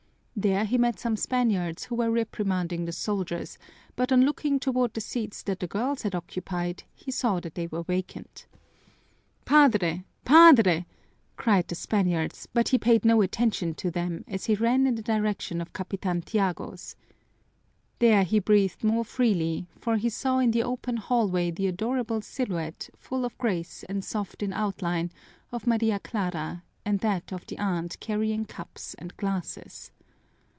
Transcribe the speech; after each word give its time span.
There 0.33 0.65
he 0.65 0.79
met 0.79 0.97
some 0.97 1.17
Spaniards 1.17 1.83
who 1.83 1.93
were 1.93 2.09
reprimanding 2.09 2.85
the 2.85 2.91
soldiers, 2.91 3.59
but 3.95 4.11
on 4.11 4.21
looking 4.25 4.59
toward 4.59 4.95
the 4.95 4.99
seats 5.01 5.43
that 5.43 5.59
the 5.59 5.67
girls 5.67 6.01
had 6.01 6.15
occupied 6.15 6.81
he 6.95 7.11
saw 7.11 7.39
that 7.41 7.53
they 7.53 7.67
were 7.67 7.83
vacant. 7.83 8.47
"Padre! 9.45 10.03
Padre!" 10.25 10.87
cried 11.37 11.67
the 11.67 11.75
Spaniards, 11.75 12.47
but 12.55 12.69
he 12.69 12.79
paid 12.79 13.05
no 13.05 13.21
attention 13.21 13.75
to 13.75 13.91
them 13.91 14.25
as 14.27 14.45
he 14.45 14.55
ran 14.55 14.87
in 14.87 14.95
the 14.95 15.03
direction 15.03 15.61
of 15.61 15.73
Capitan 15.73 16.23
Tiago's. 16.23 16.95
There 17.99 18.23
he 18.23 18.39
breathed 18.39 18.83
more 18.83 19.05
freely, 19.05 19.67
for 19.77 19.97
he 19.97 20.09
saw 20.09 20.39
in 20.39 20.49
the 20.49 20.63
open 20.63 20.97
hallway 20.97 21.51
the 21.51 21.67
adorable 21.67 22.21
silhouette, 22.21 22.89
full 22.97 23.25
of 23.25 23.37
grace 23.37 23.83
and 23.83 24.03
soft 24.03 24.41
in 24.41 24.53
outline, 24.53 25.11
of 25.51 25.67
Maria 25.67 25.99
Clara, 25.99 26.63
and 26.83 26.97
that 27.01 27.31
of 27.31 27.45
the 27.45 27.59
aunt 27.59 27.99
carrying 27.99 28.45
cups 28.45 28.95
and 28.95 29.15
glasses. 29.17 29.91